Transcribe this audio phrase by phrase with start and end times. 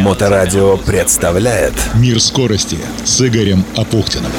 [0.00, 4.30] Моторадио представляет Мир скорости с Игорем Апухтиным.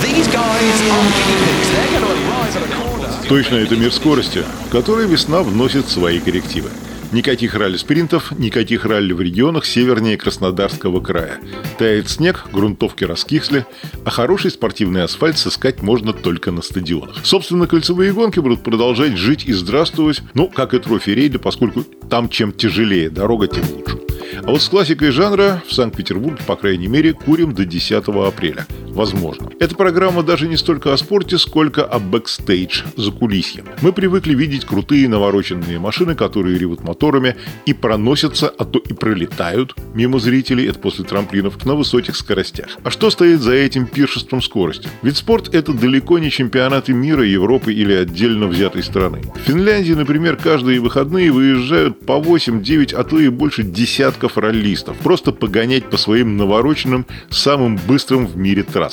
[3.27, 6.69] Точно это мир скорости, в который весна вносит свои коррективы.
[7.11, 11.39] Никаких ралли-спринтов, никаких ралли в регионах севернее Краснодарского края.
[11.79, 13.65] Тает снег, грунтовки раскисли,
[14.05, 17.17] а хороший спортивный асфальт сыскать можно только на стадионах.
[17.23, 22.51] Собственно, кольцевые гонки будут продолжать жить и здравствовать, ну, как и трофи-рейды, поскольку там чем
[22.51, 23.97] тяжелее дорога, тем лучше.
[24.43, 28.67] А вот с классикой жанра в Санкт-Петербурге, по крайней мере, курим до 10 апреля.
[28.99, 29.49] Возможно.
[29.61, 33.63] Эта программа даже не столько о спорте, сколько о бэкстейдж, за кулисьем.
[33.81, 39.73] Мы привыкли видеть крутые навороченные машины, которые ревут моторами и проносятся, а то и пролетают
[39.93, 42.67] мимо зрителей, это после трамплинов, на высоких скоростях.
[42.83, 44.89] А что стоит за этим пиршеством скорости?
[45.01, 49.21] Ведь спорт– это далеко не чемпионаты мира, Европы или отдельно взятой страны.
[49.33, 54.97] В Финляндии, например, каждые выходные выезжают по 8, 9, а то и больше десятков раллистов.
[54.97, 58.88] Просто погонять по своим навороченным, самым быстрым в мире трассам.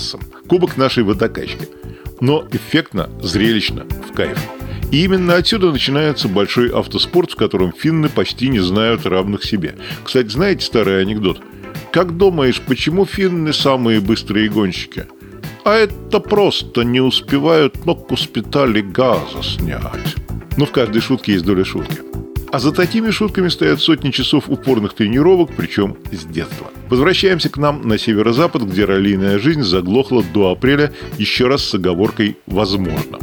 [0.48, 1.69] Кубок нашей водокачки.
[2.20, 4.38] Но эффектно, зрелищно, в кайф.
[4.91, 9.75] И именно отсюда начинается большой автоспорт, в котором финны почти не знают равных себе.
[10.05, 11.41] Кстати, знаете старый анекдот?
[11.92, 15.06] Как думаешь, почему финны самые быстрые гонщики?
[15.64, 20.14] А это просто не успевают ногу с педали газа снять.
[20.56, 22.16] Но в каждой шутке есть доля шутки.
[22.52, 26.69] А за такими шутками стоят сотни часов упорных тренировок, причем с детства.
[26.88, 32.36] Возвращаемся к нам на северо-запад, где раллийная жизнь заглохла до апреля, еще раз с оговоркой
[32.47, 33.19] «возможно».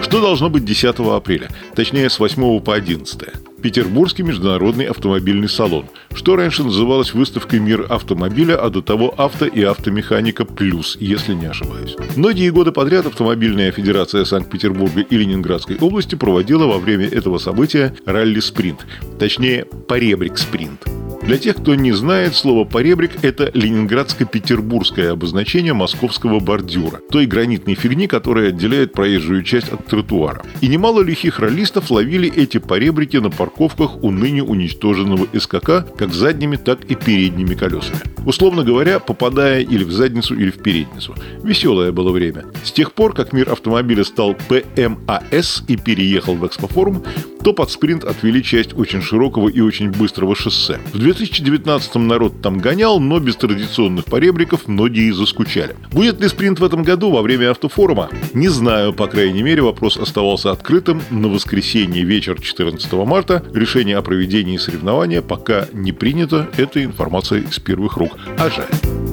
[0.00, 1.48] Что должно быть 10 апреля?
[1.74, 3.47] Точнее, с 8 по 11.
[3.62, 9.62] Петербургский международный автомобильный салон, что раньше называлось выставкой «Мир автомобиля», а до того «Авто и
[9.62, 11.96] автомеханика плюс», если не ошибаюсь.
[12.16, 18.86] Многие годы подряд Автомобильная федерация Санкт-Петербурга и Ленинградской области проводила во время этого события ралли-спринт,
[19.18, 21.07] точнее «Поребрик-спринт».
[21.28, 28.06] Для тех, кто не знает, слово «поребрик»— это ленинградско-петербургское обозначение московского бордюра, той гранитной фигни,
[28.06, 30.42] которая отделяет проезжую часть от тротуара.
[30.62, 36.56] И немало лихих роллистов ловили эти поребрики на парковках у ныне уничтоженного СКК как задними,
[36.56, 38.00] так и передними колесами.
[38.24, 41.14] Условно говоря, попадая или в задницу, или в передницу.
[41.42, 42.46] Веселое было время.
[42.64, 47.04] С тех пор, как мир автомобиля стал ПМАС и переехал в Экспофорум,
[47.42, 50.78] то под спринт отвели часть очень широкого и очень быстрого шоссе.
[50.92, 55.76] В 2019-м народ там гонял, но без традиционных поребриков многие заскучали.
[55.92, 58.08] Будет ли спринт в этом году во время автофорума?
[58.34, 61.02] Не знаю, по крайней мере, вопрос оставался открытым.
[61.10, 66.48] На воскресенье вечер 14 марта решение о проведении соревнования пока не принято.
[66.56, 68.16] Это информация из первых рук.
[68.38, 69.07] А жаль.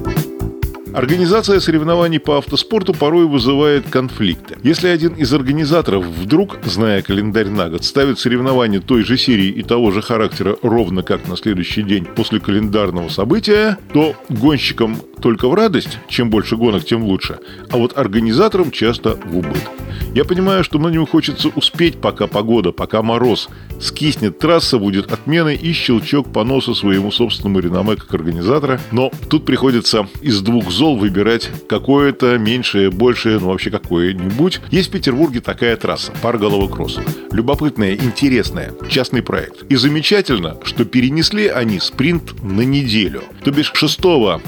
[0.96, 4.56] Организация соревнований по автоспорту порой вызывает конфликты.
[4.64, 9.62] Если один из организаторов вдруг, зная календарь на год, ставит соревнования той же серии и
[9.62, 15.54] того же характера ровно как на следующий день после календарного события, то гонщикам только в
[15.54, 17.40] радость, чем больше гонок, тем лучше,
[17.70, 19.72] а вот организаторам часто в убыток.
[20.16, 23.50] Я понимаю, что многим хочется успеть, пока погода, пока мороз.
[23.82, 28.80] Скиснет трасса, будет отмена и щелчок по носу своему собственному реноме как организатора.
[28.94, 34.62] Но тут приходится из двух зол выбирать какое-то меньшее, большее, ну вообще какое-нибудь.
[34.72, 36.98] Есть в Петербурге такая трасса– Парголова Кросс.
[37.36, 39.70] Любопытная, интересная, частный проект.
[39.70, 43.24] И замечательно, что перенесли они спринт на неделю.
[43.44, 44.00] То бишь 6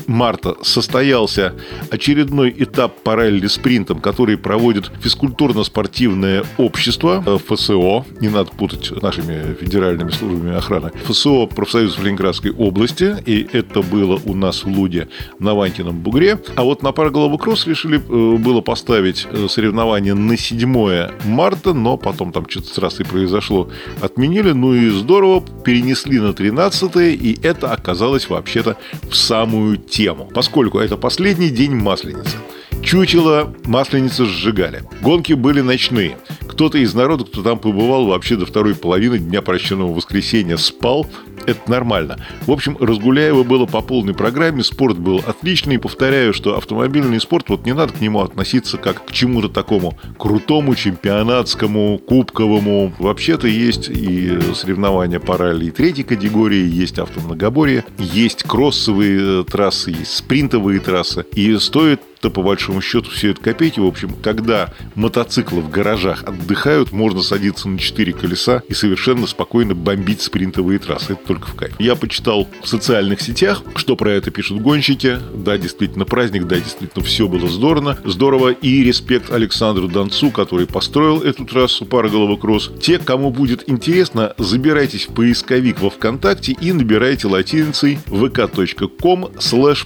[0.08, 1.54] марта состоялся
[1.92, 9.54] очередной этап по ралли-спринтам, который проводит физкультурно-спортивное общество э, ФСО, не надо путать с нашими
[9.56, 15.10] федеральными службами охраны, ФСО профсоюз в Ленинградской области, и это было у нас в Луде
[15.40, 16.40] на Вантином бугре.
[16.56, 21.98] А вот на Парголову Кросс решили э, было поставить э, соревнование на 7 марта, но
[21.98, 23.70] потом там что-то с трассой произошло,
[24.02, 28.78] отменили, ну и здорово, перенесли на 13 и это оказалось вообще-то
[29.10, 32.38] в самую тему, поскольку это последний день Масленицы.
[32.84, 34.84] Чучело масленицы сжигали.
[35.02, 36.18] Гонки были ночные.
[36.48, 41.08] Кто-то из народа, кто там побывал, вообще до второй половины дня прощенного воскресенья спал.
[41.48, 42.18] Это нормально.
[42.46, 45.80] В общем, Разгуляева было по полной программе, спорт был отличный.
[45.80, 50.76] Повторяю, что автомобильный спорт, вот не надо к нему относиться как к чему-то такому крутому,
[50.76, 52.92] чемпионатскому, кубковому.
[53.00, 60.82] Вообще-то есть и соревнования по ралли третьей категории, есть автомногоборье, есть кроссовые трассы, есть спринтовые
[60.82, 61.26] трассы.
[61.34, 63.80] И стоит что по большому счету все это копейки.
[63.80, 69.76] В общем, когда мотоциклы в гаражах отдыхают, можно садиться на четыре колеса и совершенно спокойно
[69.76, 71.14] бомбить спринтовые трассы.
[71.14, 71.76] Это только в кайф.
[71.80, 75.20] Я почитал в социальных сетях, что про это пишут гонщики.
[75.36, 77.98] Да, действительно праздник, да, действительно все было здорово.
[78.04, 78.50] Здорово.
[78.50, 82.72] И респект Александру Донцу, который построил эту трассу Парголова Кросс.
[82.82, 89.86] Те, кому будет интересно, забирайтесь в поисковик во ВКонтакте и набирайте латиницей vk.com slash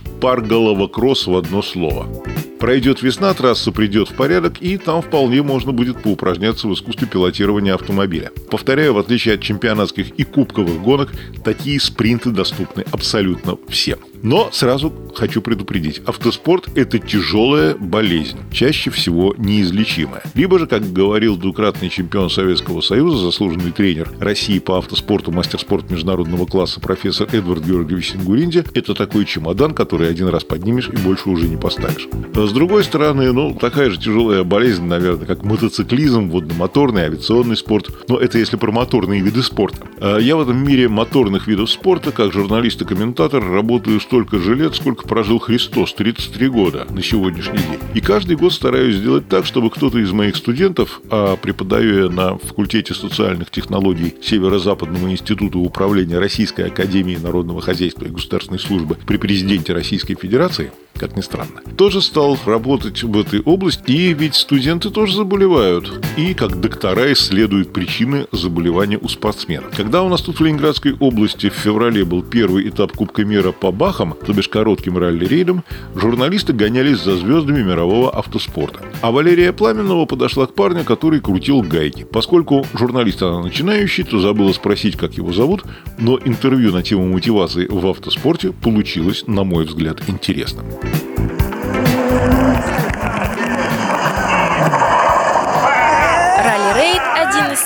[1.27, 2.07] в одно слово.
[2.33, 6.73] thank you Пройдет весна, трасса придет в порядок, и там вполне можно будет поупражняться в
[6.75, 8.29] искусстве пилотирования автомобиля.
[8.51, 11.11] Повторяю, в отличие от чемпионатских и кубковых гонок,
[11.43, 13.97] такие спринты доступны абсолютно всем.
[14.23, 20.21] Но сразу хочу предупредить, автоспорт– это тяжелая болезнь, чаще всего неизлечимая.
[20.35, 25.91] Либо же, как говорил двукратный чемпион Советского Союза, заслуженный тренер России по автоспорту, мастер спорта
[25.91, 31.29] международного класса профессор Эдвард Георгиевич Сингуринди, это такой чемодан, который один раз поднимешь и больше
[31.29, 32.07] уже не поставишь.
[32.51, 37.89] С другой стороны, ну, такая же тяжелая болезнь, наверное, как мотоциклизм, водномоторный, авиационный спорт.
[38.09, 39.87] Но это если про моторные виды спорта.
[40.01, 44.53] А я в этом мире моторных видов спорта, как журналист и комментатор, работаю столько же
[44.53, 47.79] лет, сколько прожил Христос, 33 года на сегодняшний день.
[47.93, 52.37] И каждый год стараюсь сделать так, чтобы кто-то из моих студентов, а преподаю я на
[52.37, 59.71] факультете социальных технологий Северо-Западного института управления Российской Академии Народного Хозяйства и Государственной службы при президенте
[59.71, 65.15] Российской Федерации, как ни странно, тоже стал работать в этой области, и ведь студенты тоже
[65.15, 66.05] заболевают.
[66.17, 69.75] И как доктора исследуют причины заболевания у спортсменов.
[69.75, 73.71] Когда у нас тут в Ленинградской области в феврале был первый этап Кубка мира по
[73.71, 75.63] бахам, то бишь коротким ралли-рейдам,
[75.95, 78.79] журналисты гонялись за звездами мирового автоспорта.
[79.01, 82.03] А Валерия Пламенного подошла к парню, который крутил гайки.
[82.03, 85.63] Поскольку журналист она начинающий, то забыла спросить, как его зовут,
[85.97, 90.65] но интервью на тему мотивации в автоспорте получилось, на мой взгляд, интересным.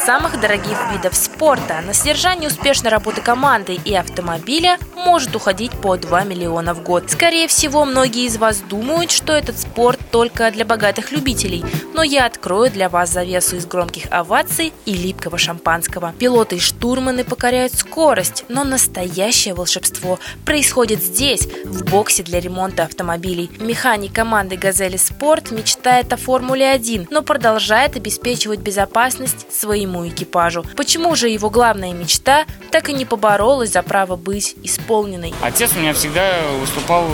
[0.06, 1.81] Самых дорогих видов спорта.
[1.81, 7.10] На содержание успешной работы команды и автомобиля может уходить по 2 миллиона в год.
[7.10, 11.66] Скорее всего, многие из вас думают, что этот спорт только для богатых любителей,
[11.96, 16.13] но я открою для вас завесу из громких оваций и липкого шампанского.
[16.19, 23.50] Пилоты и штурманы покоряют скорость, но настоящее волшебство происходит здесь, в боксе для ремонта автомобилей.
[23.60, 30.66] Механик команды «Газели Спорт» мечтает о Формуле-1, но продолжает обеспечивать безопасность своему экипажу.
[30.76, 35.34] Почему же его главная мечта так и не поборолась за право быть исполненной?
[35.42, 37.06] Отец у меня всегда выступал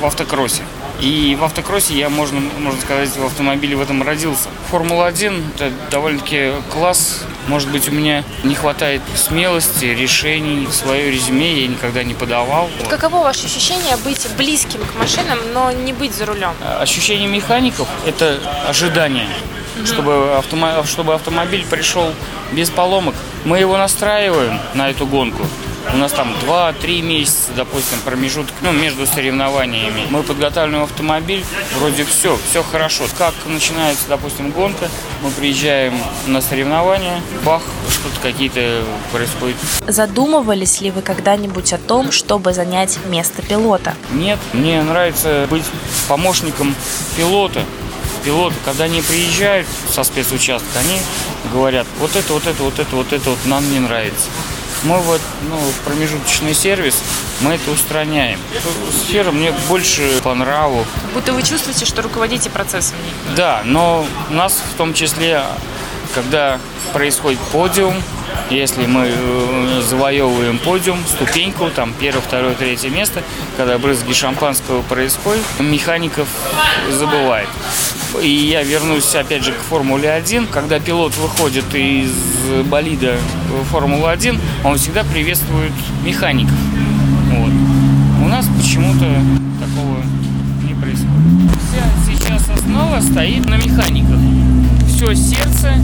[0.00, 0.62] в автокроссе.
[1.00, 4.48] И в автокроссе я, можно, можно сказать, в автомобиле в этом родился.
[4.70, 7.24] Формула-1– это довольно-таки класс.
[7.48, 10.68] Может быть, у меня не хватает смелости, решений.
[10.70, 12.68] Свое резюме я никогда не подавал.
[12.88, 16.52] Каково ваше ощущение быть близким к машинам, но не быть за рулем?
[16.78, 18.38] Ощущение механиков– это
[18.68, 19.26] ожидание
[19.86, 22.12] чтобы, автомо- чтобы автомобиль пришел
[22.52, 23.14] без поломок.
[23.44, 25.46] Мы его настраиваем на эту гонку.
[25.92, 30.06] У нас там 2-3 месяца, допустим, промежуток ну, между соревнованиями.
[30.10, 31.44] Мы подготавливаем автомобиль,
[31.78, 33.04] вроде все, все хорошо.
[33.16, 34.88] Как начинается, допустим, гонка,
[35.22, 35.94] мы приезжаем
[36.26, 39.56] на соревнования, бах, что-то какие-то происходит.
[39.86, 43.94] Задумывались ли вы когда-нибудь о том, чтобы занять место пилота?
[44.12, 45.64] Нет, мне нравится быть
[46.08, 46.74] помощником
[47.16, 47.62] пилота
[48.24, 51.00] пилоты, когда они приезжают со спецучастка, они
[51.52, 54.28] говорят, вот это, вот это, вот это, вот это вот нам не нравится.
[54.82, 55.20] Мы вот,
[55.50, 57.02] ну, промежуточный сервис,
[57.42, 58.38] мы это устраняем.
[59.04, 60.86] Сфера мне больше по нраву.
[61.12, 62.96] Будто вы чувствуете, что руководите процессом.
[63.36, 65.42] Да, но у нас в том числе,
[66.14, 66.58] когда
[66.94, 67.94] происходит подиум,
[68.48, 73.22] если мы э, завоевываем подиум, ступеньку, там первое, второе, третье место,
[73.56, 76.28] когда брызги шампанского происходят, механиков
[76.90, 77.48] забывает.
[78.22, 80.48] И я вернусь опять же к Формуле-1.
[80.50, 82.12] Когда пилот выходит из
[82.64, 83.16] болида
[83.70, 85.72] Формулы-1, он всегда приветствует
[86.04, 86.54] механиков.
[87.30, 87.52] Вот.
[88.24, 89.06] У нас почему-то
[89.60, 90.02] такого
[90.66, 91.10] не происходит.
[91.68, 94.18] Вся сейчас основа стоит на механиках.
[94.88, 95.74] Все сердце,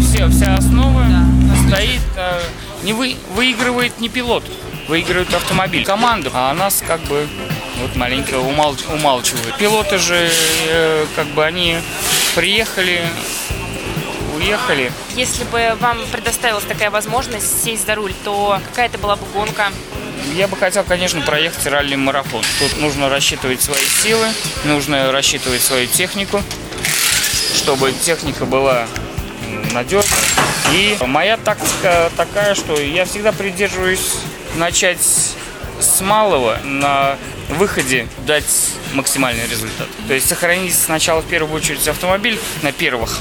[0.00, 1.68] все, вся основа да.
[1.68, 2.40] стоит, э,
[2.84, 4.44] не вы, выигрывает не пилот,
[4.88, 5.84] выигрывает автомобиль.
[5.84, 7.26] Команда, а нас как бы
[7.76, 9.56] вот маленько умалч, умалчивают.
[9.58, 10.30] Пилоты же,
[10.68, 11.76] э, как бы они
[12.34, 13.02] приехали,
[14.36, 14.92] уехали.
[15.14, 19.70] Если бы вам предоставилась такая возможность сесть за руль, то какая это была бы гонка?
[20.34, 22.42] Я бы хотел, конечно, проехать ралли-марафон.
[22.58, 24.26] Тут нужно рассчитывать свои силы,
[24.64, 26.42] нужно рассчитывать свою технику,
[27.54, 28.86] чтобы техника была
[29.72, 30.18] надежной.
[30.72, 34.16] И моя тактика такая, что я всегда придерживаюсь
[34.56, 37.16] начать с малого на
[37.50, 39.88] выходе дать максимальный результат.
[40.08, 43.20] То есть сохранить сначала в первую очередь автомобиль на первых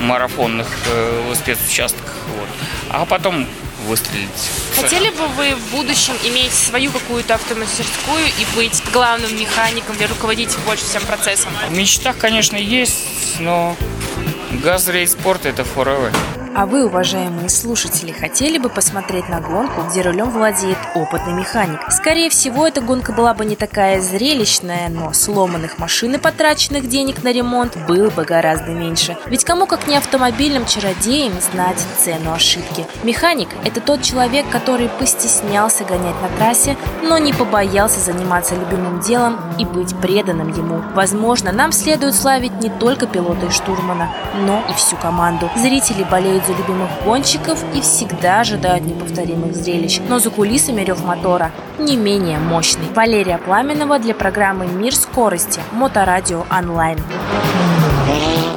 [0.00, 2.48] марафонных э, спецучастках, вот,
[2.90, 3.46] а потом
[3.86, 4.28] выстрелить.
[4.74, 10.56] Хотели бы вы в будущем иметь свою какую-то автомастерскую и быть главным механиком или руководить
[10.66, 11.50] больше всем процессом?
[11.68, 13.76] В мечтах, конечно, есть, но
[14.62, 16.12] газрейс спорт это forever.
[16.58, 21.80] А вы, уважаемые слушатели, хотели бы посмотреть на гонку, где рулем владеет опытный механик?
[21.90, 27.22] Скорее всего, эта гонка была бы не такая зрелищная, но сломанных машин и потраченных денег
[27.22, 29.16] на ремонт было бы гораздо меньше.
[29.26, 32.86] Ведь кому как не автомобильным чародеям знать цену ошибки?
[33.02, 39.38] Механик– это тот человек, который постеснялся гонять на трассе, но не побоялся заниматься любимым делом
[39.58, 40.82] и быть преданным ему.
[40.94, 45.50] Возможно, нам следует славить не только пилота и штурмана, но и всю команду.
[45.56, 50.00] Зрители болеют за любимых гонщиков и всегда ожидают неповторимых зрелищ.
[50.08, 52.86] Но за кулисами рев мотора не менее мощный.
[52.94, 56.98] Валерия Пламенова для программы «Мир скорости» Моторадио онлайн.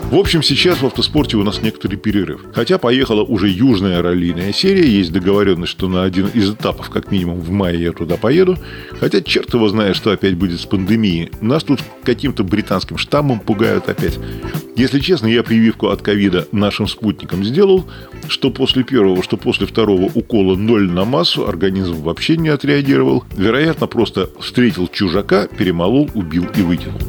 [0.10, 2.42] В общем, сейчас в автоспорте у нас некоторый перерыв.
[2.54, 7.40] Хотя поехала уже южная раллийная серия, есть договоренность, что на один из этапов, как минимум
[7.40, 8.58] в мае я туда поеду.
[9.00, 11.30] Хотя черт его знает, что опять будет с пандемией.
[11.42, 14.18] Нас тут каким-то британским штаммом пугают опять.
[14.76, 17.86] Если честно, я прививку от ковида нашим спутникам сделал,
[18.28, 23.26] что после первого, что после второго укола ноль на массу, организм вообще не отреагировал.
[23.38, 27.00] Вероятно, просто встретил чужака, перемолол, убил и вытянул.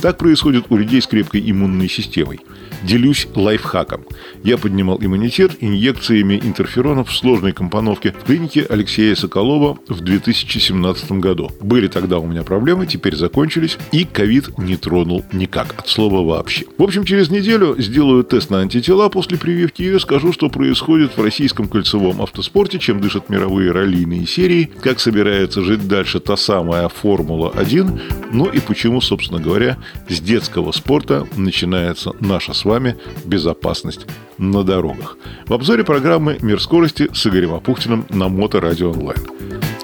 [0.00, 2.40] Так происходит у людей с крепкой иммунной системой.
[2.82, 4.04] Делюсь лайфхаком.
[4.44, 11.50] Я поднимал иммунитет инъекциями интерферонов в сложной компоновке в клинике Алексея Соколова в 2017 году.
[11.60, 16.66] Были тогда у меня проблемы, теперь закончились, и ковид не тронул никак, от слова вообще.
[16.78, 21.22] В общем, через неделю сделаю тест на антитела после прививки и скажу, что происходит в
[21.22, 28.00] российском кольцевом автоспорте, чем дышат мировые раллийные серии, как собирается жить дальше та самая Формула-1,
[28.32, 34.06] ну и почему, собственно говоря, с детского спорта начинается наша с вами безопасность
[34.36, 35.16] на дорогах.
[35.46, 39.18] В обзоре программы «Мир скорости» с Игорем Апухтиным на Моторадио онлайн.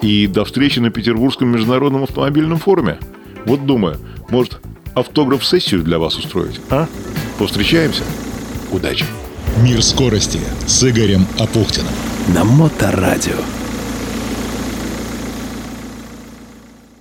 [0.03, 2.99] И до встречи на Петербургском международном автомобильном форуме.
[3.47, 3.97] Вот думаю,
[4.29, 4.61] может,
[4.95, 6.87] автограф-сессию для вас устроить, а?
[7.38, 8.03] Повстречаемся.
[8.71, 9.07] Удачи!
[9.62, 11.93] Мир скорости с Игорем Апухтиным.
[12.35, 13.37] На Моторадио.